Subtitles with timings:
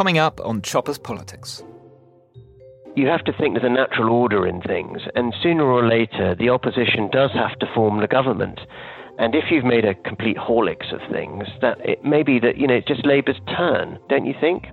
[0.00, 1.62] Coming up on Choppers Politics.
[2.96, 6.48] You have to think there's a natural order in things, and sooner or later, the
[6.48, 8.58] opposition does have to form the government.
[9.18, 12.66] And if you've made a complete horlicks of things, that it may be that you
[12.66, 14.68] know it's just Labour's turn, don't you think?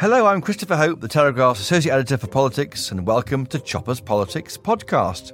[0.00, 4.56] Hello, I'm Christopher Hope, the Telegraph's Associate Editor for Politics, and welcome to Choppers Politics
[4.56, 5.30] podcast.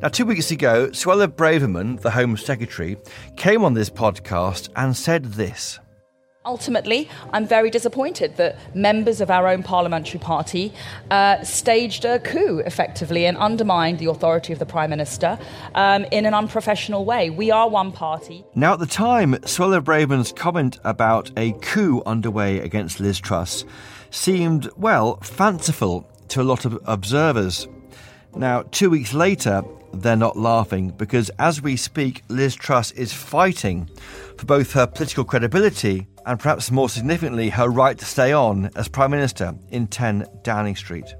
[0.00, 2.96] Now, two weeks ago, Suella Braverman, the Home Secretary,
[3.36, 5.78] came on this podcast and said this.
[6.46, 10.72] Ultimately, I'm very disappointed that members of our own parliamentary party
[11.10, 15.38] uh, staged a coup effectively and undermined the authority of the Prime Minister
[15.74, 17.28] um, in an unprofessional way.
[17.28, 18.42] We are one party.
[18.54, 23.66] Now, at the time, Suella Braverman's comment about a coup underway against Liz Truss
[24.08, 27.68] seemed, well, fanciful to a lot of observers.
[28.34, 33.88] Now, two weeks later, they're not laughing because as we speak, Liz Truss is fighting
[34.36, 38.88] for both her political credibility and perhaps more significantly, her right to stay on as
[38.88, 41.14] Prime Minister in 10 Downing Street.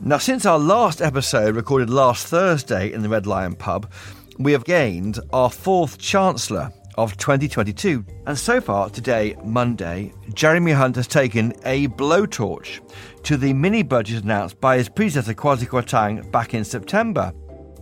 [0.00, 3.90] Now, since our last episode recorded last Thursday in the Red Lion pub,
[4.38, 8.04] we have gained our fourth Chancellor of 2022.
[8.26, 12.80] And so far, today, Monday, Jeremy Hunt has taken a blowtorch
[13.22, 17.32] to the mini budget announced by his predecessor Kwasi Kwarteng back in September.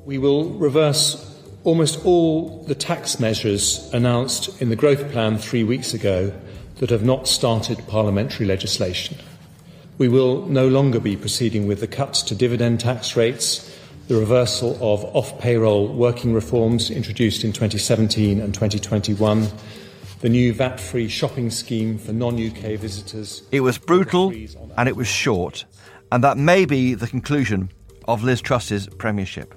[0.07, 5.95] We will reverse almost all the tax measures announced in the growth plan three weeks
[5.95, 6.33] ago
[6.77, 9.17] that have not started parliamentary legislation.
[9.99, 14.75] We will no longer be proceeding with the cuts to dividend tax rates, the reversal
[14.75, 19.49] of off payroll working reforms introduced in 2017 and 2021,
[20.21, 23.43] the new VAT free shopping scheme for non UK visitors.
[23.51, 24.33] It was brutal
[24.77, 25.65] and it was short,
[26.13, 27.73] and that may be the conclusion
[28.07, 29.57] of Liz Truss's premiership.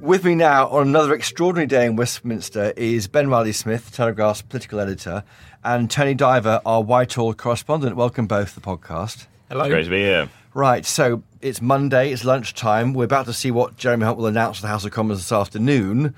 [0.00, 4.80] With me now on another extraordinary day in Westminster is Ben Riley Smith, Telegraph's political
[4.80, 5.24] editor,
[5.62, 7.96] and Tony Diver, our Whitehall correspondent.
[7.96, 9.26] Welcome both to the podcast.
[9.50, 9.64] Hello.
[9.64, 10.30] It's great to be here.
[10.54, 12.94] Right, so it's Monday, it's lunchtime.
[12.94, 15.32] We're about to see what Jeremy Hunt will announce to the House of Commons this
[15.32, 16.14] afternoon.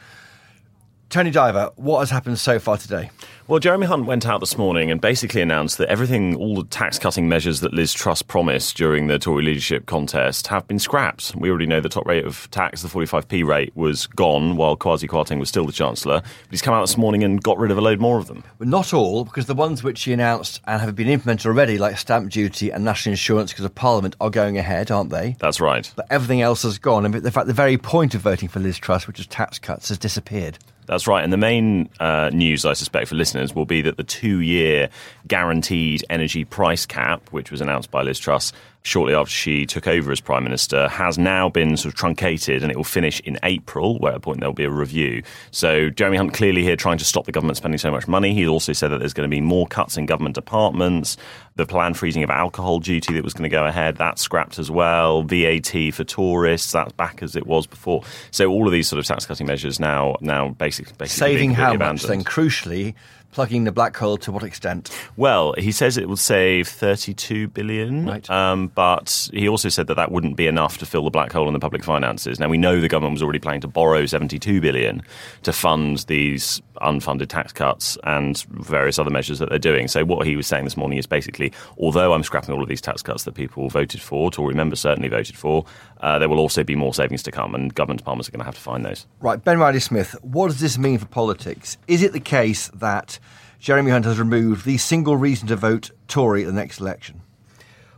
[1.10, 3.10] Tony Diver, what has happened so far today?
[3.48, 6.96] Well, Jeremy Hunt went out this morning and basically announced that everything, all the tax
[6.96, 11.34] cutting measures that Liz Truss promised during the Tory leadership contest have been scrapped.
[11.34, 15.08] We already know the top rate of tax, the 45p rate, was gone while Kwasi
[15.08, 16.20] Kwarteng was still the Chancellor.
[16.20, 18.44] But he's come out this morning and got rid of a load more of them.
[18.58, 21.98] But not all, because the ones which he announced and have been implemented already, like
[21.98, 25.34] stamp duty and national insurance because of Parliament, are going ahead, aren't they?
[25.40, 25.92] That's right.
[25.96, 27.04] But everything else has gone.
[27.04, 29.88] And in fact, the very point of voting for Liz Truss, which is tax cuts,
[29.88, 30.58] has disappeared.
[30.86, 31.22] That's right.
[31.22, 34.88] And the main uh, news, I suspect, for listeners will be that the two year
[35.26, 40.10] guaranteed energy price cap, which was announced by Liz Truss shortly after she took over
[40.10, 43.98] as Prime Minister, has now been sort of truncated and it will finish in April,
[43.98, 45.22] where at a point there'll be a review.
[45.50, 48.34] So Jeremy Hunt clearly here trying to stop the government spending so much money.
[48.34, 51.16] He also said that there's going to be more cuts in government departments.
[51.54, 54.70] The planned freezing of alcohol duty that was going to go ahead, that's scrapped as
[54.70, 55.22] well.
[55.22, 58.02] VAT for tourists, that's back as it was before.
[58.30, 61.74] So all of these sort of tax cutting measures now now basically, basically saving how
[61.74, 62.02] abandoned.
[62.02, 62.94] much then crucially
[63.32, 64.90] plugging the black hole to what extent?
[65.16, 68.30] Well, he says it will save 32 billion, right.
[68.30, 71.48] um, but he also said that that wouldn't be enough to fill the black hole
[71.48, 72.38] in the public finances.
[72.38, 75.02] Now we know the government was already planning to borrow 72 billion
[75.42, 79.88] to fund these unfunded tax cuts and various other measures that they're doing.
[79.88, 82.80] So what he was saying this morning is basically, although I'm scrapping all of these
[82.80, 85.64] tax cuts that people voted for, Tory members certainly voted for,
[86.00, 88.44] uh, there will also be more savings to come, and government departments are going to
[88.44, 89.06] have to find those.
[89.20, 91.78] Right, Ben Riley Smith, what does this mean for politics?
[91.86, 93.18] Is it the case that
[93.62, 97.20] Jeremy Hunt has removed the single reason to vote Tory at the next election?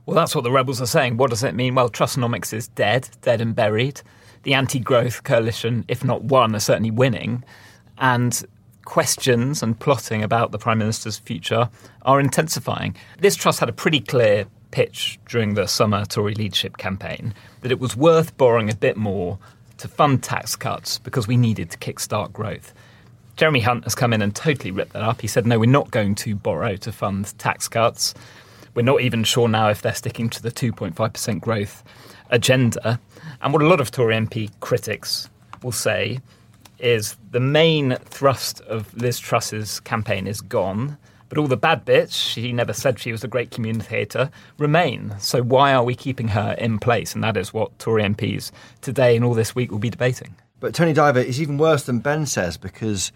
[0.04, 1.16] Well, that's what the rebels are saying.
[1.16, 1.74] What does it mean?
[1.74, 4.02] Well, Trussonomics is dead, dead and buried.
[4.42, 7.44] the anti growth coalition, if not one, are certainly winning.
[7.96, 8.44] And
[8.84, 11.70] questions and plotting about the Prime Minister's future
[12.02, 12.94] are intensifying.
[13.22, 17.32] Liz Truss had a pretty clear pitch during the summer Tory leadership campaign
[17.62, 19.38] that it was worth borrowing a bit more
[19.78, 22.74] to fund tax cuts because we needed to kickstart growth.
[23.36, 25.20] Jeremy Hunt has come in and totally ripped that up.
[25.20, 28.14] He said, no, we're not going to borrow to fund tax cuts.
[28.74, 31.82] We're not even sure now if they're sticking to the 2.5% growth
[32.30, 33.00] agenda.
[33.42, 35.28] And what a lot of Tory MP critics
[35.62, 36.20] will say
[36.78, 40.96] is the main thrust of Liz Truss's campaign is gone,
[41.28, 45.14] but all the bad bits, she never said she was a great communicator, remain.
[45.18, 47.14] So why are we keeping her in place?
[47.14, 50.36] And that is what Tory MPs today and all this week will be debating.
[50.64, 53.12] But Tony Diver is even worse than Ben says because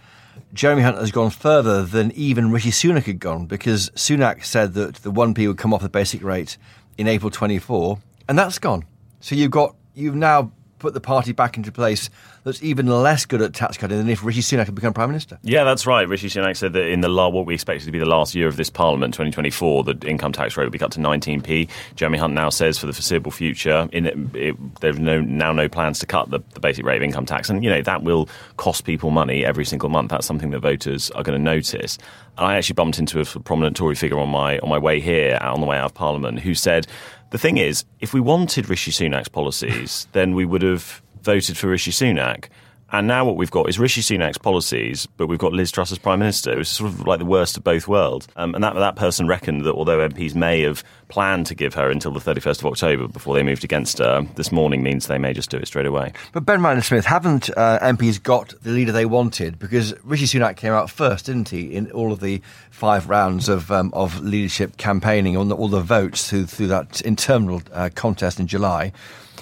[0.52, 4.96] Jeremy Hunt has gone further than even Rishi Sunak had gone because Sunak said that
[4.96, 6.58] the 1p would come off the basic rate
[6.98, 8.84] in April 24 and that's gone.
[9.20, 12.10] So you've got you've now put the party back into place
[12.44, 15.38] that's even less good at tax cutting than if Rishi Sunak had become Prime Minister.
[15.42, 16.08] Yeah, that's right.
[16.08, 18.48] Rishi Sunak said that in the la- what we expected to be the last year
[18.48, 21.68] of this Parliament, 2024, the income tax rate will be cut to 19p.
[21.96, 25.68] Jeremy Hunt now says for the foreseeable future, in it, it, there's no, now no
[25.68, 28.28] plans to cut the, the, basic rate of income tax, and you know that will
[28.56, 30.10] cost people money every single month.
[30.10, 31.98] That's something that voters are going to notice.
[32.36, 35.38] And I actually bumped into a prominent Tory figure on my on my way here,
[35.40, 36.86] on the way out of Parliament, who said.
[37.30, 41.68] The thing is, if we wanted Rishi Sunak's policies, then we would have voted for
[41.68, 42.48] Rishi Sunak.
[42.90, 45.98] And now what we've got is Rishi Sunak's policies, but we've got Liz Truss as
[45.98, 46.58] Prime Minister.
[46.58, 48.26] It's sort of like the worst of both worlds.
[48.36, 51.90] Um, and that, that person reckoned that although MPs may have planned to give her
[51.90, 55.34] until the 31st of October before they moved against her, this morning means they may
[55.34, 56.12] just do it straight away.
[56.32, 59.58] But Ben Riley Smith, haven't uh, MPs got the leader they wanted?
[59.58, 62.40] Because Rishi Sunak came out first, didn't he, in all of the
[62.70, 67.62] five rounds of, um, of leadership campaigning, on all the votes through, through that interminable
[67.72, 68.92] uh, contest in July.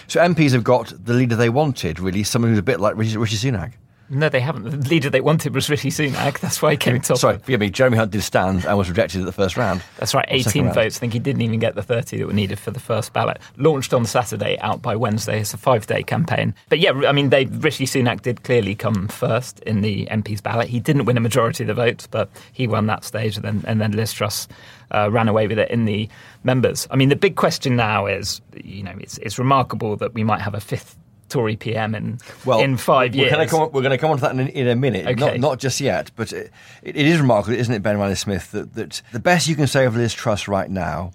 [0.08, 3.16] So MPs have got the leader they wanted, really, someone who's a bit like Rishi,
[3.16, 3.72] Rishi Sunak.
[4.08, 4.62] No, they haven't.
[4.70, 6.38] The leader they wanted was Rishi Sunak.
[6.38, 7.18] That's why he came top.
[7.18, 7.70] Sorry, forgive me.
[7.70, 9.82] Jeremy Hunt did stand and was rejected at the first round.
[9.98, 10.98] That's right, 18 votes.
[10.98, 13.40] I think he didn't even get the 30 that were needed for the first ballot.
[13.56, 15.40] Launched on Saturday, out by Wednesday.
[15.40, 16.54] It's a five day campaign.
[16.68, 20.68] But yeah, I mean, they, Rishi Sunak did clearly come first in the MP's ballot.
[20.68, 23.64] He didn't win a majority of the votes, but he won that stage, and then,
[23.66, 24.46] and then Liz Truss
[24.90, 26.08] uh, ran away with it in the
[26.44, 26.86] members.
[26.90, 30.40] I mean, the big question now is, you know, it's, it's remarkable that we might
[30.40, 30.96] have a fifth
[31.28, 33.50] Tory PM in well, in 5 we're years.
[33.50, 35.06] Come, we're going to come on to that in, in a minute.
[35.06, 35.14] Okay.
[35.14, 36.52] Not, not just yet, but it,
[36.82, 39.86] it is remarkable, isn't it, Ben Riley Smith, that, that the best you can say
[39.86, 41.12] of Liz Truss right now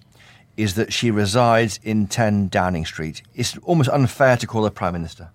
[0.56, 3.22] is that she resides in 10 Downing Street.
[3.34, 5.30] It's almost unfair to call her Prime Minister.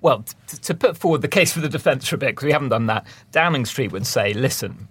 [0.00, 2.52] Well, t- to put forward the case for the defence for a bit, because we
[2.52, 4.88] haven't done that, Downing Street would say, listen,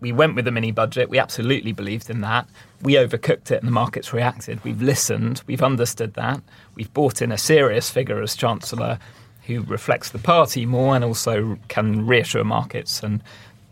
[0.00, 1.08] we went with a mini budget.
[1.08, 2.48] We absolutely believed in that.
[2.82, 4.62] We overcooked it and the markets reacted.
[4.64, 5.42] We've listened.
[5.46, 6.40] We've understood that.
[6.74, 8.98] We've brought in a serious figure as Chancellor
[9.46, 13.22] who reflects the party more and also can reassure markets and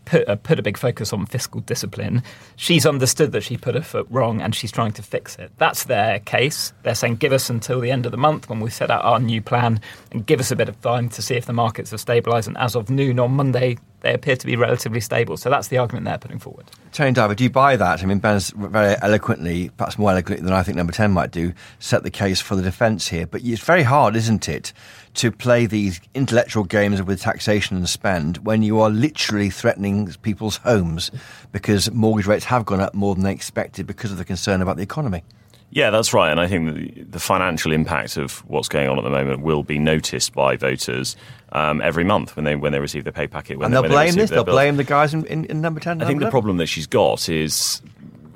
[0.05, 2.23] put, uh, put a big focus on fiscal discipline.
[2.55, 5.51] She's understood that she put her foot wrong and she's trying to fix it.
[5.57, 6.73] That's their case.
[6.83, 9.19] They're saying, give us until the end of the month when we set out our
[9.19, 9.81] new plan
[10.11, 12.47] and give us a bit of time to see if the markets have stabilised.
[12.47, 15.35] And as of noon on Monday, they appear to be relatively stable.
[15.35, 16.67] So that's the argument they're putting forward.
[16.93, 18.03] Tony Diver, do you buy that?
[18.03, 21.53] I mean, Ben's very eloquently, perhaps more eloquently than I think number 10 might do,
[21.79, 23.25] set the case for the defence here.
[23.25, 24.73] But it's very hard, isn't it,
[25.15, 30.57] to play these intellectual games with taxation and spend when you are literally threatening people's
[30.57, 31.09] homes
[31.51, 34.77] because mortgage rates have gone up more than they expected because of the concern about
[34.77, 35.23] the economy.
[35.71, 36.31] Yeah, that's right.
[36.31, 39.77] And I think the, financial impact of what's going on at the moment will be
[39.77, 41.17] noticed by voters
[41.51, 43.59] um, every month when they when they receive their pay packet.
[43.61, 44.29] and they'll they, blame this.
[44.29, 44.55] They'll bills.
[44.55, 46.01] blame the guys in, in, in number ten.
[46.01, 47.81] I think the problem that she's got is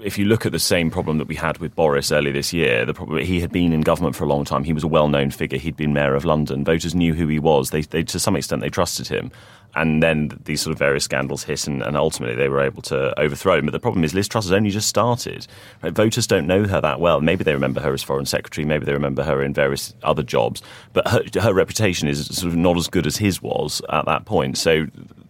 [0.02, 2.86] if you look at the same problem that we had with Boris earlier this year,
[2.86, 4.64] the problem he had been in government for a long time.
[4.64, 5.60] He was a well-known figure.
[5.60, 6.64] He'd been mayor of London.
[6.64, 7.70] Voters knew who he was.
[7.70, 9.32] They, they to some extent, they trusted him.
[9.76, 13.18] And then these sort of various scandals hit, and, and, ultimately they were able to
[13.20, 13.66] overthrow him.
[13.66, 15.48] But the problem is, Liz Truss has only just started.
[15.84, 15.94] Right?
[15.94, 17.22] Voters don't know her that well.
[17.22, 18.66] Maybe they remember her as foreign secretary.
[18.66, 20.62] Maybe they remember her in various other jobs.
[20.94, 24.26] But her, her reputation is sort of not as good as his was at that
[24.26, 24.58] point.
[24.58, 24.88] So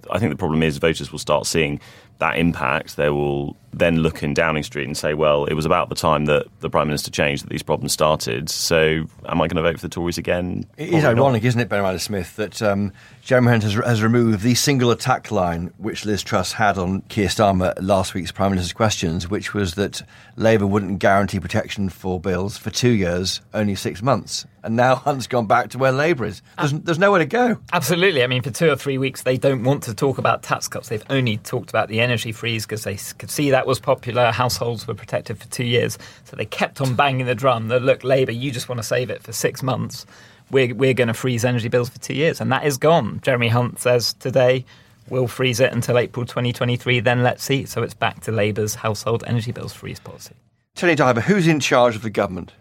[0.10, 1.79] I think the problem is voters will start seeing
[2.20, 5.90] that impact, they will then look in Downing Street and say, well, it was about
[5.90, 8.50] the time that the Prime Minister changed that these problems started.
[8.50, 10.66] So am I going to vote for the Tories again?
[10.78, 11.48] It is ironic, not.
[11.48, 15.72] isn't it, Ben Smith, that um, Jeremy Hunt has, has, removed the single attack line
[15.78, 20.02] which Liz Truss had on Keir Starmer last week's Prime Minister's questions, which was that
[20.36, 24.46] Labour wouldn't guarantee protection for bills for two years, only six months.
[24.64, 26.42] And now Hunt's gone back to where Labour is.
[26.58, 27.60] There's, there's nowhere to go.
[27.72, 28.24] Absolutely.
[28.24, 30.90] I mean, for two or three weeks, they don't want to talk about tax cuts.
[30.90, 34.32] They've only talked about the energy freeze because they could see that was popular.
[34.32, 35.98] Households were protected for two years.
[36.25, 39.10] So they kept on banging the drum that, look, Labour, you just want to save
[39.10, 40.06] it for six months.
[40.51, 42.42] we're, we're going to freeze energy bills for two years.
[42.42, 43.20] And that is gone.
[43.24, 44.66] Jeremy Hunt says today,
[45.10, 47.66] we'll freeze it until April 2023, then let's see.
[47.66, 50.36] So it's back to Labour's household energy bills freeze policy.
[50.75, 52.54] Tony Diver, who's in charge of the government?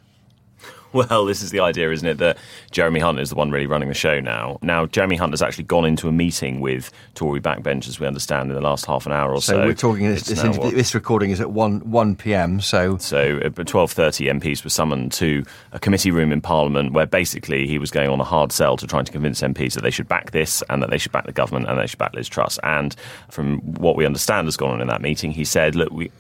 [0.93, 2.19] Well, this is the idea, isn't it?
[2.19, 2.39] That
[2.71, 4.59] Jeremy Hunt is the one really running the show now.
[4.63, 8.55] Now, Jeremy Hunt has actually gone into a meeting with Tory backbenchers, we understand, in
[8.55, 9.53] the last half an hour or so.
[9.53, 10.07] So we're talking.
[10.07, 10.41] This, this,
[10.73, 12.61] this, recording is at one one p.m.
[12.61, 16.93] So so uh, at twelve thirty, MPs were summoned to a committee room in Parliament
[16.95, 19.83] where basically he was going on a hard sell to trying to convince MPs that
[19.83, 22.15] they should back this and that they should back the government and they should back
[22.15, 22.59] Liz Truss.
[22.63, 22.97] And
[23.31, 26.11] from what we understand has gone on in that meeting, he said, "Look, we."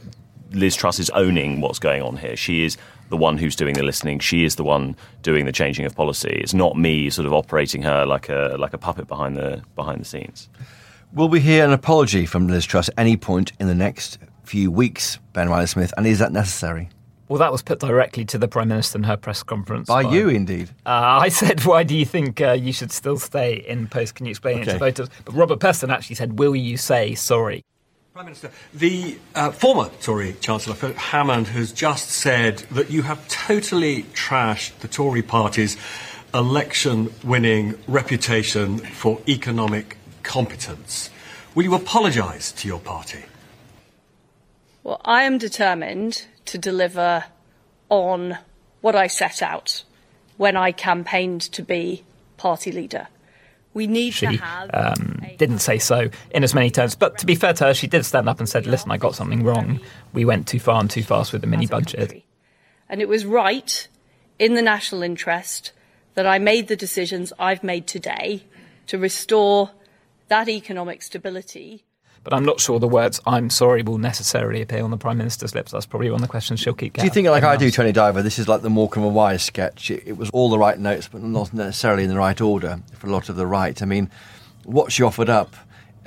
[0.50, 2.34] Liz Truss is owning what's going on here.
[2.34, 4.18] She is the one who's doing the listening.
[4.18, 6.40] She is the one doing the changing of policy.
[6.42, 10.00] It's not me sort of operating her like a like a puppet behind the behind
[10.00, 10.48] the scenes.
[11.12, 14.70] Will we hear an apology from Liz Truss at any point in the next few
[14.70, 15.92] weeks, Ben Riley Smith?
[15.96, 16.90] And is that necessary?
[17.28, 19.86] Well, that was put directly to the Prime Minister in her press conference.
[19.86, 20.70] By, by you, indeed.
[20.86, 24.14] Uh, I said, Why do you think uh, you should still stay in post?
[24.14, 24.70] Can you explain okay.
[24.70, 25.10] it to voters?
[25.24, 27.62] But Robert Peston actually said, Will you say sorry?
[28.18, 33.28] Prime Minister, the uh, former Tory Chancellor, Philip Hammond, has just said that you have
[33.28, 35.76] totally trashed the Tory party's
[36.34, 41.10] election winning reputation for economic competence.
[41.54, 43.24] Will you apologise to your party?
[44.82, 47.22] Well, I am determined to deliver
[47.88, 48.38] on
[48.80, 49.84] what I set out
[50.36, 52.02] when I campaigned to be
[52.36, 53.06] party leader.
[53.78, 54.70] We need she, to have.
[54.74, 57.86] Um, didn't say so in as many terms, but to be fair to her, she
[57.86, 59.78] did stand up and said, "Listen, I got something wrong.
[60.12, 62.24] We went too far and too fast with the mini budget."
[62.88, 63.86] And it was right,
[64.36, 65.70] in the national interest,
[66.14, 68.42] that I made the decisions I've made today
[68.88, 69.70] to restore
[70.26, 71.84] that economic stability
[72.28, 75.54] but I'm not sure the words "I'm sorry" will necessarily appear on the Prime Minister's
[75.54, 75.72] lips.
[75.72, 76.92] That's probably one of the questions she'll keep.
[76.92, 79.42] Do you think, like I do, Tony Diver, this is like the Morecambe and Wise
[79.42, 79.90] sketch?
[79.90, 83.06] It, it, was all the right notes, but not necessarily in the right order for
[83.06, 83.80] a lot of the right.
[83.80, 84.10] I mean,
[84.64, 85.56] what she offered up,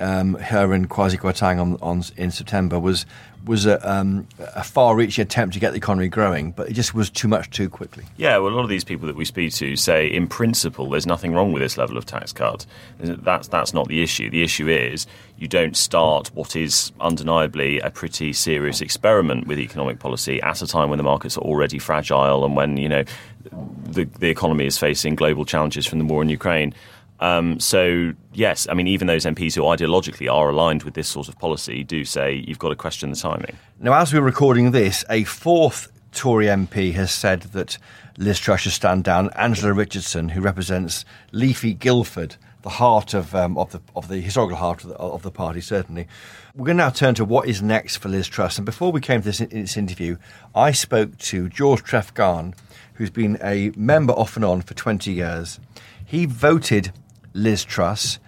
[0.02, 3.06] um, her and Kwasi Kwarteng on, on in September was
[3.44, 7.10] was a, um, a far-reaching attempt to get the economy growing, but it just was
[7.10, 8.04] too much too quickly.
[8.16, 11.06] Yeah, well, a lot of these people that we speak to say, in principle, there's
[11.06, 12.64] nothing wrong with this level of tax cut.
[12.98, 14.30] That's that's not the issue.
[14.30, 15.06] The issue is
[15.38, 20.66] you don't start what is undeniably a pretty serious experiment with economic policy at a
[20.66, 23.04] time when the markets are already fragile and when you know
[23.50, 26.74] the the economy is facing global challenges from the war in Ukraine.
[27.22, 31.28] Um, so, yes, I mean, even those MPs who ideologically are aligned with this sort
[31.28, 33.56] of policy do say you've got to question the timing.
[33.78, 37.78] Now, as we're recording this, a fourth Tory MP has said that
[38.18, 39.30] Liz Truss should stand down.
[39.36, 44.56] Angela Richardson, who represents leafy Guildford, the heart of, um, of, the, of the historical
[44.56, 46.08] heart of the, of the, party, certainly.
[46.56, 48.58] We're going to now turn to what is next for Liz Truss.
[48.58, 50.16] And before we came to this, this interview,
[50.56, 52.54] I spoke to George Trefgarne,
[52.94, 55.60] who's been a member off and on for 20 years.
[56.04, 56.92] He voted
[57.34, 58.18] Liz Truss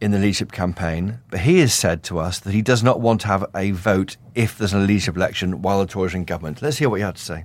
[0.00, 3.20] in the leadership campaign, but he has said to us that he does not want
[3.22, 6.62] to have a vote if there's a leadership election while the Tories are in government.
[6.62, 7.44] Let's hear what you had to say.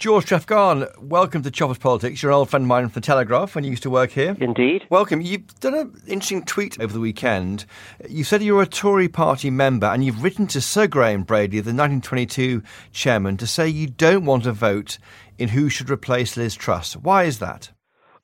[0.00, 2.22] George Trefgarne, welcome to Choppers Politics.
[2.22, 4.34] You're an old friend of mine from the Telegraph when you used to work here.
[4.40, 4.86] Indeed.
[4.88, 5.20] Welcome.
[5.20, 7.66] You've done an interesting tweet over the weekend.
[8.08, 11.74] You said you're a Tory party member and you've written to Sir Graham Brady, the
[11.74, 14.96] 1922 chairman, to say you don't want a vote
[15.36, 16.96] in who should replace Liz Truss.
[16.96, 17.70] Why is that?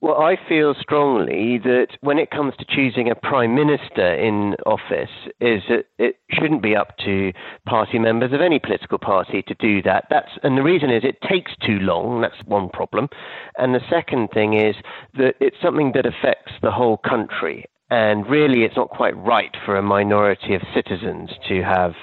[0.02, 5.10] Well, I feel strongly that when it comes to choosing a prime minister in office,
[5.40, 7.32] is that it shouldn't be up to
[7.66, 10.04] party members of any political party to do that.
[10.10, 12.20] That's and the reason is it takes too long.
[12.20, 13.08] That's one problem,
[13.56, 14.76] and the second thing is
[15.14, 19.76] that it's something that affects the whole country, and really, it's not quite right for
[19.76, 21.94] a minority of citizens to have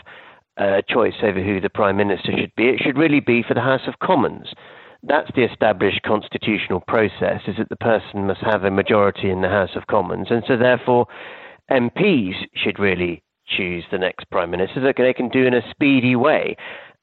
[0.58, 2.70] a choice over who the prime minister should be.
[2.70, 4.48] It should really be for the House of Commons
[5.04, 9.50] that's the established constitutional process is that the person must have a majority in the
[9.50, 11.08] House of Commons and so therefore
[11.70, 16.16] MPs should really choose the next prime minister that they can do in a speedy
[16.16, 16.56] way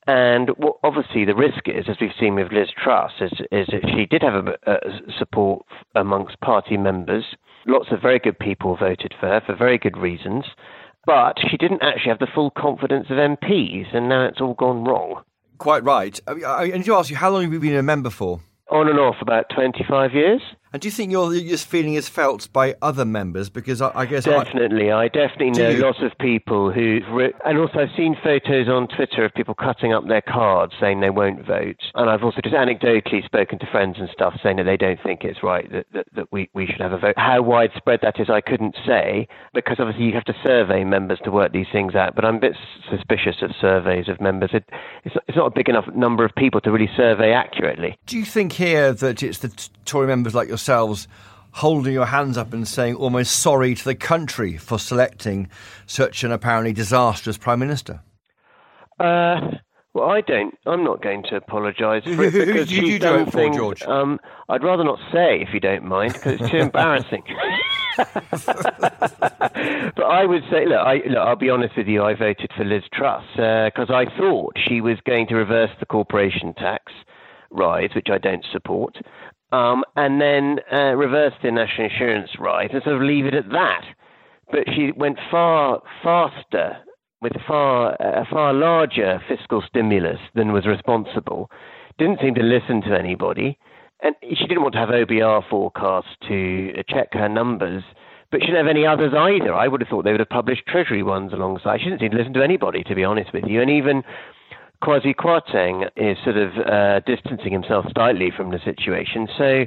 [0.07, 0.51] and
[0.83, 4.23] obviously the risk is, as we've seen with Liz Truss, is, is that she did
[4.23, 4.79] have a, a
[5.19, 5.65] support
[5.95, 7.25] amongst party members.
[7.67, 10.47] Lots of very good people voted for her for very good reasons,
[11.07, 14.85] but she didn't actually have the full confidence of MPs, and now it's all gone
[14.85, 15.23] wrong.
[15.61, 16.19] Quite right.
[16.27, 18.41] I, mean, I need to ask you, how long have you been a member for?
[18.71, 20.41] On and off, about 25 years.
[20.73, 23.51] And do you think your this feeling is felt by other members?
[23.51, 25.79] Because I, I guess definitely, I, I definitely know you?
[25.79, 27.01] lots of people who,
[27.45, 31.11] and also I've seen photos on Twitter of people cutting up their cards saying they
[31.11, 31.81] won't vote.
[31.95, 35.25] And I've also just anecdotally spoken to friends and stuff saying that they don't think
[35.25, 37.15] it's right that, that, that we, we should have a vote.
[37.17, 41.31] How widespread that is, I couldn't say because obviously you have to survey members to
[41.31, 42.15] work these things out.
[42.15, 42.57] But I'm a bit
[42.89, 44.51] suspicious of surveys of members.
[44.53, 44.69] It,
[45.05, 47.99] it's, it's not a big enough number of people to really survey accurately.
[48.07, 51.09] Do you think here that it's the Tory members like yourselves
[51.53, 55.49] holding your hands up and saying almost sorry to the country for selecting
[55.87, 58.01] such an apparently disastrous prime minister?
[59.01, 59.41] Uh,
[59.95, 60.55] well, I don't.
[60.67, 63.51] I'm not going to apologise for it Who- who because did you do it for,
[63.51, 63.83] George?
[63.83, 67.23] Um, I'd rather not say, if you don't mind, because it's too embarrassing.
[67.97, 68.13] but
[70.05, 72.05] I would say, look, I, look, I'll be honest with you.
[72.05, 76.55] I voted for Liz Truss because I thought she was going to reverse the corporation
[76.55, 76.93] tax
[77.51, 78.97] rise, which I don't support,
[79.53, 83.51] um, and then uh, reverse the national insurance rise and sort of leave it at
[83.51, 83.85] that.
[84.51, 86.77] But she went far faster
[87.21, 91.51] with far a far larger fiscal stimulus than was responsible.
[91.99, 93.59] Didn't seem to listen to anybody,
[94.03, 97.83] and she didn't want to have OBR forecasts to uh, check her numbers.
[98.31, 99.53] But she didn't have any others either.
[99.53, 101.81] I would have thought they would have published Treasury ones alongside.
[101.81, 103.61] She didn't seem to listen to anybody, to be honest with you.
[103.61, 104.05] And even
[104.83, 109.29] Kwasi Kwarteng is sort of uh, distancing himself slightly from the situation.
[109.37, 109.67] So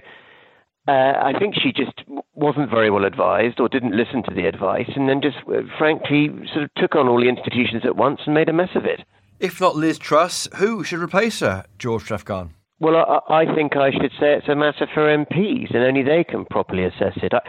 [0.87, 2.03] uh, I think she just
[2.33, 6.29] wasn't very well advised or didn't listen to the advice and then just, uh, frankly,
[6.51, 9.01] sort of took on all the institutions at once and made a mess of it.
[9.39, 12.51] If not Liz Truss, who should replace her, George Trefgarne?
[12.79, 16.23] Well, I, I think I should say it's a matter for MPs, and only they
[16.23, 17.33] can properly assess it.
[17.33, 17.39] I,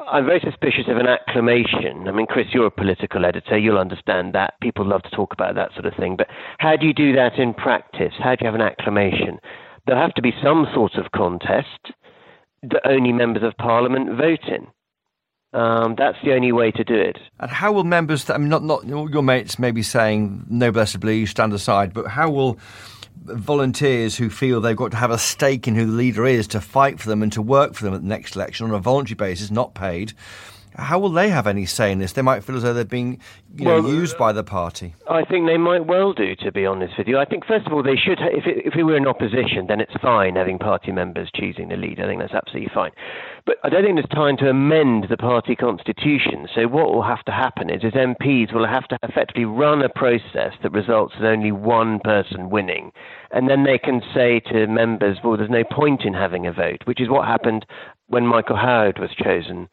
[0.00, 2.06] I'm very suspicious of an acclamation.
[2.06, 3.58] I mean, Chris, you're a political editor.
[3.58, 4.54] You'll understand that.
[4.60, 6.16] People love to talk about that sort of thing.
[6.16, 6.28] But
[6.58, 8.12] how do you do that in practice?
[8.18, 9.38] How do you have an acclamation?
[9.86, 11.92] There'll have to be some sort of contest
[12.62, 14.66] that only members of Parliament vote in.
[15.58, 17.18] Um, that's the only way to do it.
[17.40, 21.24] And how will members, I mean, not, not your mates may be saying, no blessedly,
[21.24, 22.58] stand aside, but how will
[23.24, 26.60] volunteers who feel they've got to have a stake in who the leader is to
[26.60, 29.16] fight for them and to work for them at the next election on a voluntary
[29.16, 30.12] basis, not paid,
[30.78, 32.12] how will they have any say in this?
[32.12, 33.20] They might feel as though they're being
[33.54, 34.94] you know, used by the uh, party.
[35.08, 37.18] I think they might well do, to be honest with you.
[37.18, 38.18] I think, first of all, they should.
[38.20, 41.76] If it, if we were in opposition, then it's fine having party members choosing the
[41.76, 42.04] leader.
[42.04, 42.90] I think that's absolutely fine.
[43.46, 46.48] But I don't think there's time to amend the party constitution.
[46.54, 49.88] So what will have to happen is, is MPs will have to effectively run a
[49.88, 52.92] process that results in only one person winning,
[53.30, 56.82] and then they can say to members, "Well, there's no point in having a vote,"
[56.84, 57.64] which is what happened
[58.08, 59.68] when Michael Howard was chosen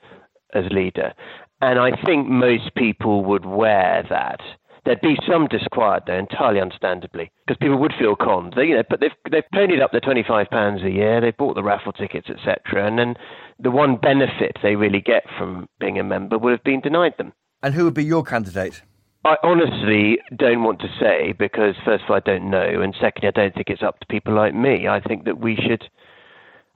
[0.54, 1.14] as leader.
[1.62, 4.42] And I think most people would wear that.
[4.86, 8.54] There'd be some disquiet there, entirely understandably, because people would feel conned.
[8.58, 11.22] They, you know, but they've they've ponied up their twenty five pounds a year.
[11.22, 12.86] They've bought the raffle tickets, etc.
[12.86, 13.16] And then
[13.60, 17.32] the one benefit they really get from being a member would have been denied them.
[17.62, 18.82] And who would be your candidate?
[19.24, 23.30] I honestly don't want to say because first of all I don't know, and secondly
[23.30, 24.90] I don't think it's up to people like me.
[24.90, 25.86] I think that we should.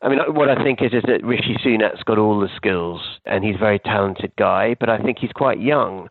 [0.01, 3.43] I mean, what I think is is that Rishi Sunak's got all the skills and
[3.43, 6.09] he's a very talented guy, but I think he's quite young,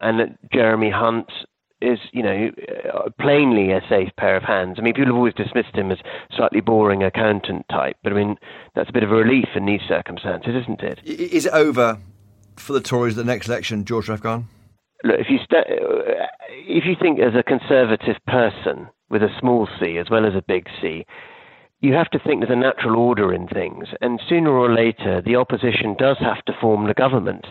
[0.00, 1.26] and that Jeremy Hunt
[1.82, 2.50] is, you know,
[2.94, 4.76] uh, plainly a safe pair of hands.
[4.78, 5.98] I mean, people have always dismissed him as
[6.34, 8.36] slightly boring accountant type, but I mean
[8.74, 11.00] that's a bit of a relief in these circumstances, isn't it?
[11.04, 11.98] Is it over
[12.56, 14.46] for the Tories at the next election, George Trefgarne?
[15.04, 19.68] look, if you sta- uh, if you think as a conservative person with a small
[19.78, 21.06] c as well as a big C,
[21.80, 25.36] you have to think there's a natural order in things, and sooner or later the
[25.36, 27.46] opposition does have to form the government.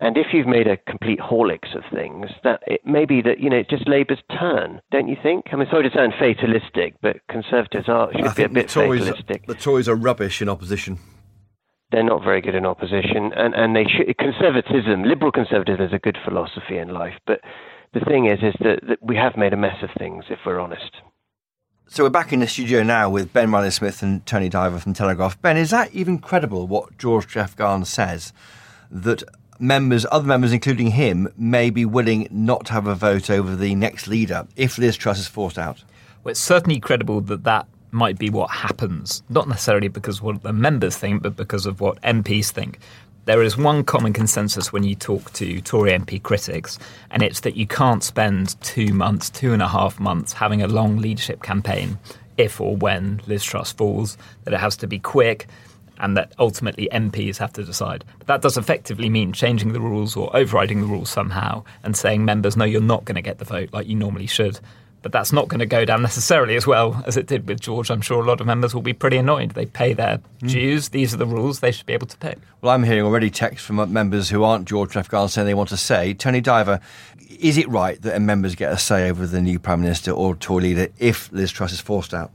[0.00, 3.48] And if you've made a complete horlicks of things, that it may be that you
[3.48, 5.46] know it's just Labour's turn, don't you think?
[5.52, 8.54] I mean, sorry to sound fatalistic, but Conservatives are should I be a think the
[8.54, 10.98] bit Tories, fatalistic the Tories are rubbish in opposition.
[11.92, 15.98] they're not very good in opposition, and and they should, conservatism, liberal conservatism, is a
[15.98, 17.14] good philosophy in life.
[17.26, 17.40] But
[17.94, 20.58] the thing is, is that, that we have made a mess of things, if we're
[20.58, 20.90] honest.
[21.92, 24.94] So we're back in the studio now with Ben Riley Smith and Tony Diver from
[24.94, 25.38] Telegraph.
[25.42, 28.32] Ben, is that even credible what George Trefgarne says
[28.90, 29.22] that
[29.58, 33.74] members, other members, including him, may be willing not to have a vote over the
[33.74, 35.84] next leader if Liz Truss is forced out?
[36.24, 40.54] Well, it's certainly credible that that might be what happens, not necessarily because what the
[40.54, 42.78] members think, but because of what MPs think.
[43.24, 46.76] There is one common consensus when you talk to Tory MP critics,
[47.12, 50.66] and it's that you can't spend two months, two and a half months having a
[50.66, 51.98] long leadership campaign
[52.36, 55.46] if or when Liz Truss falls, that it has to be quick,
[55.98, 58.04] and that ultimately MPs have to decide.
[58.18, 62.24] But that does effectively mean changing the rules or overriding the rules somehow and saying
[62.24, 64.58] members, no, you're not going to get the vote like you normally should.
[65.02, 67.90] But that's not going to go down necessarily as well as it did with George.
[67.90, 69.50] I'm sure a lot of members will be pretty annoyed.
[69.50, 70.46] They pay their hmm.
[70.46, 70.90] dues.
[70.90, 71.60] These are the rules.
[71.60, 72.38] They should be able to pick.
[72.60, 75.76] Well, I'm hearing already texts from members who aren't George Trefgarne saying they want to
[75.76, 76.80] say, Tony Diver,
[77.40, 80.62] is it right that members get a say over the new Prime Minister or Tory
[80.62, 82.30] leader if Liz Truss is forced out?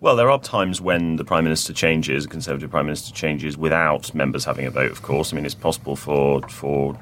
[0.00, 4.14] Well, there are times when the Prime Minister changes, a Conservative Prime Minister changes without
[4.14, 5.32] members having a vote, of course.
[5.32, 6.98] I mean, it's possible for, for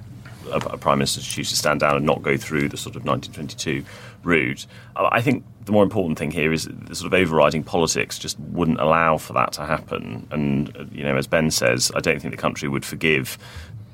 [0.54, 2.96] a, a prime minister to choose to stand down and not go through the sort
[2.96, 3.84] of 1922
[4.22, 4.66] route.
[4.96, 8.80] I think the more important thing here is the sort of overriding politics just wouldn't
[8.80, 10.26] allow for that to happen.
[10.30, 13.38] And, uh, you know, as Ben says, I don't think the country would forgive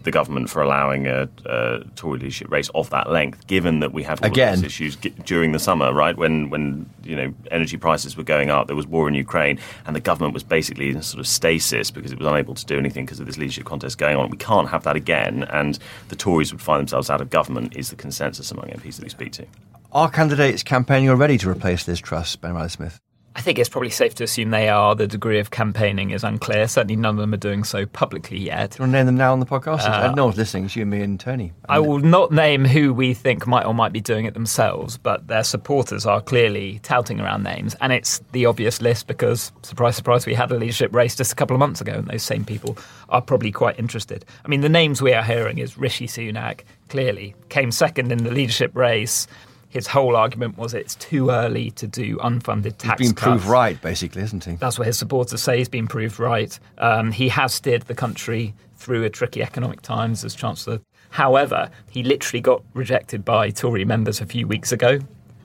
[0.03, 4.03] the government for allowing a, a, Tory leadership race of that length, given that we
[4.03, 4.57] had all Again.
[4.57, 6.17] these issues g- during the summer, right?
[6.17, 9.95] When when you know energy prices were going up, there was war in Ukraine, and
[9.95, 13.05] the government was basically in sort of stasis because it was unable to do anything
[13.05, 14.31] because of this leadership contest going on.
[14.31, 17.77] We can't have that again, and the Tories would find themselves out of government.
[17.77, 19.47] Is the consensus among MPs that we speak to?
[19.93, 23.01] Are candidates campaigning already to replace Liz Truss, Ben Riley Smith?
[23.37, 24.97] I think it's probably safe to assume they are.
[24.97, 26.67] The degree of campaigning is unclear.
[26.67, 28.73] Certainly, none of them are doing so publicly yet.
[28.73, 29.81] Do you want to name them now on the podcast?
[29.81, 30.65] Uh, no one's listening.
[30.65, 31.53] It's you, me, and Tony.
[31.69, 35.29] I will not name who we think might or might be doing it themselves, but
[35.29, 37.77] their supporters are clearly touting around names.
[37.81, 41.37] And it's the obvious list because, surprise, surprise, we had a leadership race just a
[41.37, 42.77] couple of months ago, and those same people
[43.11, 44.25] are probably quite interested.
[44.45, 48.33] I mean, the names we are hearing is Rishi Sunak, clearly, came second in the
[48.33, 49.29] leadership race.
[49.71, 53.31] His whole argument was it's too early to do unfunded tax He's been cuts.
[53.31, 54.53] proved right, basically, isn't he?
[54.57, 55.59] That's what his supporters say.
[55.59, 56.59] He's been proved right.
[56.79, 60.81] Um, he has steered the country through a tricky economic times as Chancellor.
[61.11, 64.99] However, he literally got rejected by Tory members a few weeks ago.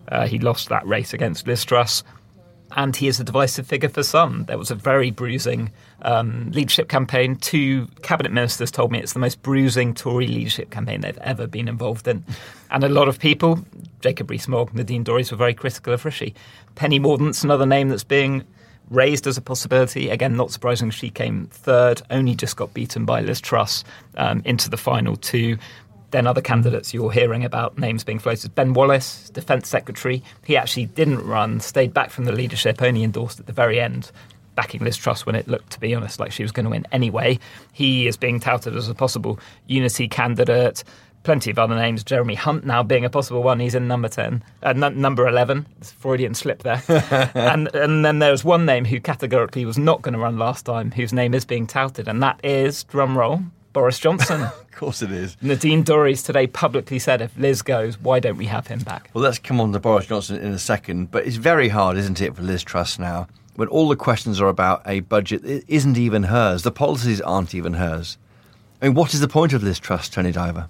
[0.07, 2.03] Uh, he lost that race against Liz Truss.
[2.71, 4.45] And he is a divisive figure for some.
[4.45, 7.38] There was a very bruising um, leadership campaign.
[7.38, 11.67] Two cabinet ministers told me it's the most bruising Tory leadership campaign they've ever been
[11.67, 12.25] involved in.
[12.71, 13.63] And a lot of people,
[14.01, 16.34] Jacob Rees-Mogg, Nadine Dorries, were very critical of Rishi.
[16.75, 18.43] Penny Mordaunt's another name that's being
[18.89, 20.10] raised as a possibility.
[20.10, 23.84] Again, not surprising, she came third, only just got beaten by Liz Truss
[24.17, 25.58] um, into the final two.
[26.15, 28.56] Then other candidates you're hearing about names being floated.
[28.56, 33.38] Ben Wallace, Defence Secretary, he actually didn't run, stayed back from the leadership, only endorsed
[33.41, 34.13] at the very end,
[34.56, 36.88] backing Liz Truss when it looked, to be honest, like she was going to win
[36.93, 37.38] anyway.
[37.73, 40.86] He is being touted as a possible unity candidate.
[41.23, 42.01] Plenty of other names.
[42.01, 43.60] Jeremy Hunt now being a possible one.
[43.60, 45.65] He's in number 10, uh, n- number 11.
[45.82, 46.82] It's a Freudian slip there.
[47.36, 50.91] and, and then there's one name who categorically was not going to run last time,
[50.91, 53.43] whose name is being touted, and that is, drumroll,
[53.75, 54.41] Boris Johnson.
[54.75, 55.38] Of course it is.
[55.41, 59.09] Nadine Dorries today publicly said if Liz goes, why don't we have him back?
[59.13, 62.19] Well, let's come on to Boris Johnson in a second, but it's very hard, isn't
[62.19, 65.97] it, for Liz Truss now, when all the questions are about a budget that isn't
[65.97, 66.63] even hers.
[66.63, 68.17] The policies aren't even hers.
[68.81, 70.67] I mean, what is the point of Liz Truss, Tony Diver?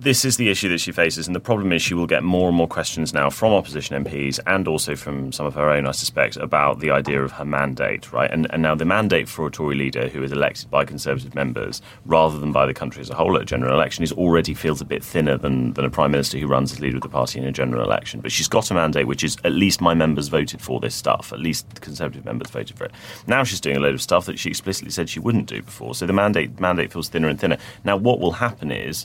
[0.00, 2.46] This is the issue that she faces, and the problem is she will get more
[2.46, 5.90] and more questions now from opposition MPs and also from some of her own, I
[5.90, 8.30] suspect, about the idea of her mandate, right?
[8.30, 11.82] And, and now the mandate for a Tory leader who is elected by Conservative members
[12.06, 14.80] rather than by the country as a whole at a general election is already feels
[14.80, 17.40] a bit thinner than, than a Prime Minister who runs as leader of the party
[17.40, 18.20] in a general election.
[18.20, 21.32] But she's got a mandate which is at least my members voted for this stuff,
[21.32, 22.92] at least Conservative members voted for it.
[23.26, 25.96] Now she's doing a load of stuff that she explicitly said she wouldn't do before.
[25.96, 27.58] So the mandate, mandate feels thinner and thinner.
[27.82, 29.04] Now, what will happen is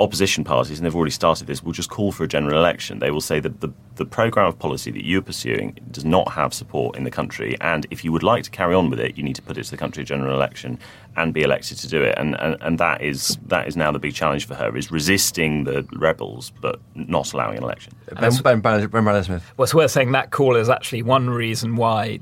[0.00, 2.98] opposition parties, and they've already started this, will just call for a general election.
[2.98, 6.54] They will say that the, the programme of policy that you're pursuing does not have
[6.54, 9.22] support in the country, and if you would like to carry on with it, you
[9.22, 10.78] need to put it to the country general election
[11.16, 12.16] and be elected to do it.
[12.16, 15.64] And, and, and that is that is now the big challenge for her, is resisting
[15.64, 17.92] the rebels but not allowing an election.
[18.18, 19.52] Ben, ben, ben, ben Riley Smith.
[19.56, 22.20] Well, it's worth saying that call is actually one reason why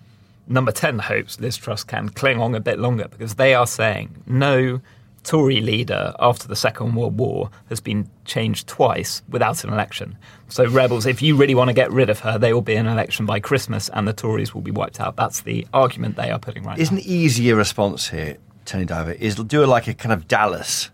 [0.48, 4.22] number 10 hopes Liz Truss can cling on a bit longer because they are saying
[4.26, 4.80] no
[5.28, 10.16] Tory leader after the Second World War has been changed twice without an election.
[10.48, 12.86] So, rebels, if you really want to get rid of her, there will be an
[12.86, 15.16] election by Christmas and the Tories will be wiped out.
[15.16, 16.82] That's the argument they are putting right now.
[16.82, 17.02] Isn't now.
[17.04, 20.88] easier response here, Tony Diver, is do it like a kind of Dallas.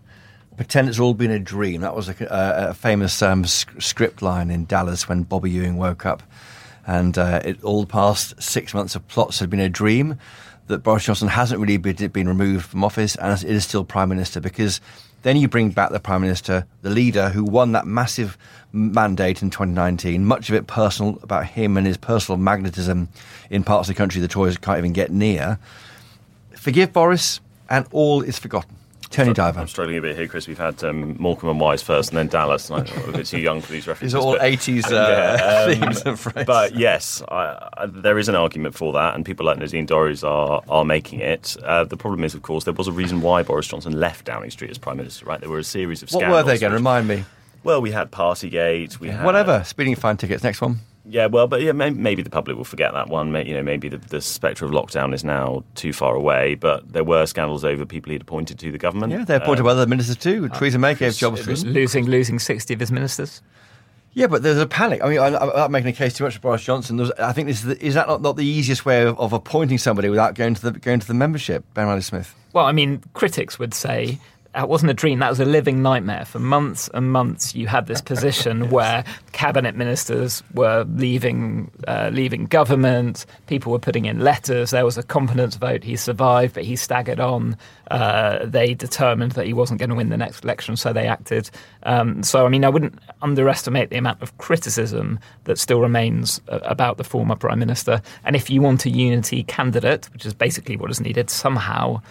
[0.57, 1.79] Pretend it's all been a dream.
[1.79, 5.77] That was a, a, a famous um, sc- script line in Dallas when Bobby Ewing
[5.77, 6.21] woke up.
[6.85, 10.19] And uh, it, all the past six months of plots had been a dream
[10.67, 14.09] that Boris Johnson hasn't really been, been removed from office and it is still Prime
[14.09, 14.81] Minister because
[15.21, 18.37] then you bring back the Prime Minister, the leader who won that massive
[18.71, 23.09] mandate in 2019, much of it personal about him and his personal magnetism
[23.49, 25.57] in parts of the country the Tories can't even get near.
[26.51, 28.74] Forgive Boris, and all is forgotten.
[29.15, 29.59] Tony Diver.
[29.59, 30.47] I'm struggling a bit here, Chris.
[30.47, 32.69] We've had um, Morecambe and Wise first, and then Dallas.
[32.69, 34.13] And I'm a bit too young for these references.
[34.13, 36.45] These are all but- 80s uh, Yeah, um, themes and phrases.
[36.45, 40.23] But yes, I, I, there is an argument for that, and people like Nadine Dorries
[40.27, 41.55] are are making it.
[41.63, 44.51] Uh, the problem is, of course, there was a reason why Boris Johnson left Downing
[44.51, 45.39] Street as Prime Minister, right?
[45.39, 46.43] There were a series of what scandals.
[46.43, 46.73] were they again?
[46.73, 47.25] Remind me.
[47.63, 48.99] Well, we had Partygate.
[48.99, 49.63] We had Whatever.
[49.63, 50.43] Speeding fine tickets.
[50.43, 50.81] Next one.
[51.07, 53.31] Yeah, well, but yeah, may- maybe the public will forget that one.
[53.31, 56.55] May- You know, maybe the, the spectre of lockdown is now too far away.
[56.55, 59.11] But there were scandals over people he'd appointed to the government.
[59.13, 60.49] Yeah, they're appointed by other ministers too.
[60.51, 61.73] Uh, Theresa May gave jobs to them.
[61.73, 63.41] Losing, losing 60 of his ministers.
[64.13, 65.03] Yeah, but there's a panic.
[65.03, 66.95] I mean, I'm I'm not making a case too much for Boris Johnson.
[66.95, 69.33] There's, I think this is, the, is that not, not the easiest way of, of
[69.33, 71.65] appointing somebody without going to the going to the membership?
[71.73, 72.33] Ben Riley Smith.
[72.53, 74.19] Well, I mean, critics would say
[74.55, 76.23] that wasn't a dream, that was a living nightmare.
[76.23, 78.71] For months and months, you had this position yes.
[78.71, 84.97] where cabinet ministers were leaving, uh, leaving government, people were putting in letters, there was
[84.97, 85.83] a confidence vote.
[85.83, 87.57] He survived, but he staggered on.
[87.91, 91.49] Uh, they determined that he wasn't going to win the next election, so they acted.
[91.83, 96.59] Um, so, I mean, I wouldn't underestimate the amount of criticism that still remains uh,
[96.63, 98.01] about the former prime minister.
[98.23, 102.01] And if you want a unity candidate, which is basically what is needed, somehow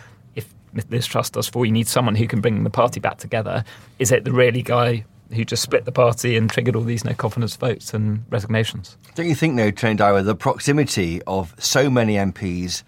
[0.90, 1.64] Liz Truss does for.
[1.64, 3.64] You need someone who can bring the party back together.
[3.98, 7.14] Is it the really guy who just split the party and triggered all these no
[7.14, 8.96] confidence votes and resignations?
[9.14, 12.82] Don't you think, though, Diver, the proximity of so many MPs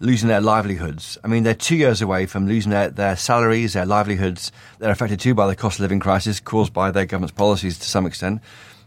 [0.00, 1.18] losing their livelihoods?
[1.24, 4.52] I mean, they're two years away from losing their, their salaries, their livelihoods.
[4.78, 7.88] They're affected too by the cost of living crisis caused by their government's policies to
[7.88, 8.40] some extent.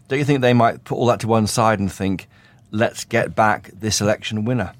[0.08, 2.28] Don't you think they might put all that to one side and think,
[2.70, 4.74] let's get back this election winner?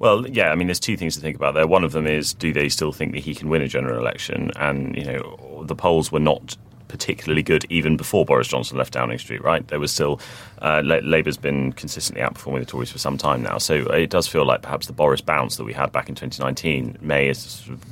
[0.00, 1.66] Well, yeah, I mean, there's two things to think about there.
[1.66, 4.50] One of them is, do they still think that he can win a general election?
[4.56, 6.56] And, you know, the polls were not
[6.88, 9.68] particularly good even before Boris Johnson left Downing Street, right?
[9.68, 10.18] There was still,
[10.62, 13.58] uh, Labour's been consistently outperforming the Tories for some time now.
[13.58, 16.96] So it does feel like perhaps the Boris bounce that we had back in 2019
[17.02, 17.32] may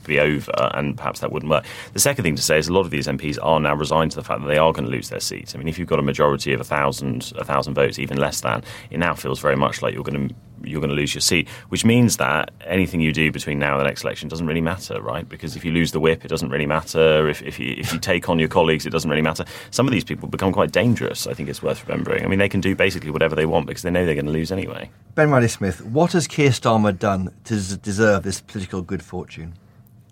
[0.06, 1.66] be over and perhaps that wouldn't work.
[1.92, 4.16] The second thing to say is a lot of these MPs are now resigned to
[4.16, 5.54] the fact that they are going to lose their seats.
[5.54, 8.40] I mean, if you've got a majority of a thousand, a thousand votes, even less
[8.40, 11.20] than, it now feels very much like you're going to you're going to lose your
[11.20, 14.60] seat, which means that anything you do between now and the next election doesn't really
[14.60, 15.28] matter, right?
[15.28, 17.28] Because if you lose the whip, it doesn't really matter.
[17.28, 19.44] If, if, you, if you take on your colleagues, it doesn't really matter.
[19.70, 22.24] Some of these people become quite dangerous, I think it's worth remembering.
[22.24, 24.32] I mean, they can do basically whatever they want because they know they're going to
[24.32, 24.90] lose anyway.
[25.14, 29.54] Ben Riley Smith, what has Keir Starmer done to deserve this political good fortune?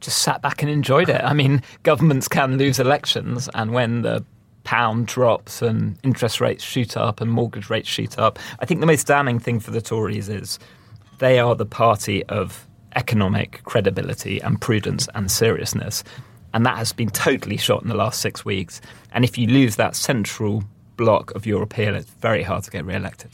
[0.01, 1.23] Just sat back and enjoyed it.
[1.23, 4.25] I mean, governments can lose elections, and when the
[4.67, 8.37] pound drops and interest rates shoot up and mortgage rates shoot up.
[8.59, 10.59] I think the most damning thing for the Tories is
[11.19, 16.03] they are the party of economic credibility and prudence and seriousness.
[16.53, 18.81] And that has been totally shot in the last six weeks.
[19.13, 20.65] And if you lose that central
[20.97, 23.31] block of your appeal, it's very hard to get re elected.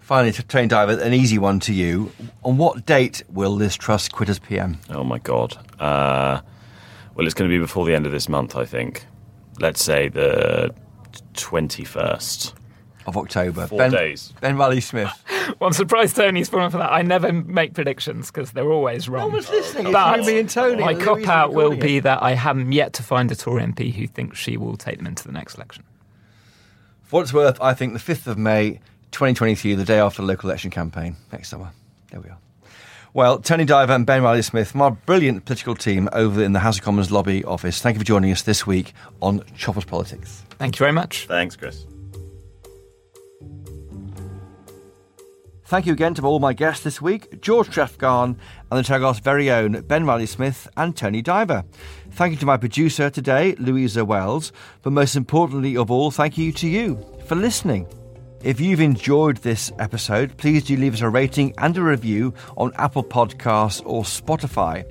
[0.00, 2.10] Finally, to Tony Diver, an easy one to you.
[2.42, 4.80] On what date will Liz Truss quit as PM?
[4.90, 5.56] Oh, my God.
[5.78, 6.40] Uh,
[7.14, 9.04] well, it's going to be before the end of this month, I think
[9.60, 10.74] let's say the
[11.34, 12.54] 21st
[13.06, 13.66] of October.
[13.66, 14.32] Four ben, days.
[14.40, 15.10] Ben Riley Smith.
[15.60, 16.92] well, I'm surprised Tony's fallen for that.
[16.92, 19.28] I never make predictions because they're always wrong.
[19.28, 19.92] No one's listening.
[19.92, 20.82] But it's me and Tony.
[20.82, 24.06] My cop out will be that I haven't yet to find a Tory MP who
[24.06, 25.84] thinks she will take them into the next election.
[27.04, 28.80] For what it's worth, I think the 5th of May,
[29.12, 31.70] 2023, the day after the local election campaign, next summer.
[32.10, 32.38] There we are.
[33.16, 36.76] Well, Tony Diver and Ben Riley Smith my brilliant political team over in the House
[36.76, 37.80] of Commons lobby office.
[37.80, 40.44] Thank you for joining us this week on Choppers Politics.
[40.58, 41.24] Thank you very much.
[41.26, 41.86] Thanks, Chris.
[45.64, 48.36] Thank you again to all my guests this week George Trefgarne
[48.70, 51.64] and the Telegraph's very own Ben Riley Smith and Tony Diver.
[52.10, 54.52] Thank you to my producer today, Louisa Wells,
[54.82, 57.86] but most importantly of all, thank you to you for listening.
[58.42, 62.72] If you've enjoyed this episode, please do leave us a rating and a review on
[62.76, 64.84] Apple Podcasts or Spotify.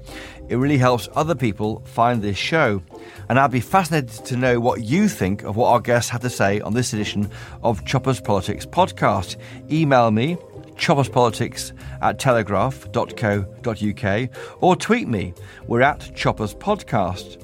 [0.50, 2.84] It really helps other people find this show.
[3.30, 6.30] And I'd be fascinated to know what you think of what our guests had to
[6.30, 7.30] say on this edition
[7.64, 9.38] of Choppers Politics podcast.
[9.72, 10.36] Email me,
[10.76, 14.30] chopperspolitics at telegraph.co.uk,
[14.62, 15.34] or tweet me.
[15.68, 17.42] We're at Choppers Podcast.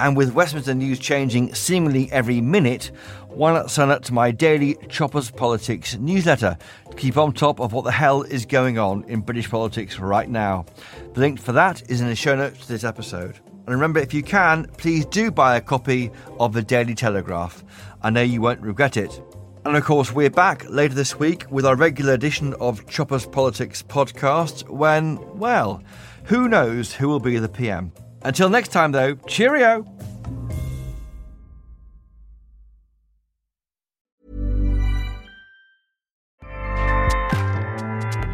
[0.00, 2.90] And with Westminster News changing seemingly every minute,
[3.36, 6.56] why not sign up to my daily Choppers Politics newsletter
[6.88, 10.28] to keep on top of what the hell is going on in British politics right
[10.28, 10.66] now?
[11.14, 13.40] The link for that is in the show notes to this episode.
[13.66, 17.64] And remember, if you can, please do buy a copy of the Daily Telegraph.
[18.02, 19.20] I know you won't regret it.
[19.64, 23.82] And of course, we're back later this week with our regular edition of Choppers Politics
[23.82, 25.82] podcast when, well,
[26.24, 27.90] who knows who will be the PM.
[28.22, 29.86] Until next time, though, cheerio!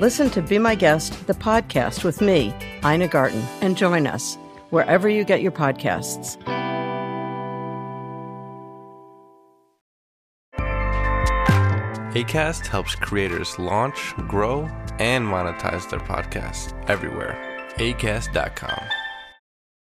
[0.00, 2.52] Listen to Be My Guest, the podcast with me,
[2.84, 4.36] Ina Garten, and join us
[4.70, 6.36] wherever you get your podcasts.
[12.14, 17.36] ACAST helps creators launch, grow, and monetize their podcasts everywhere.
[17.76, 19.03] ACAST.com.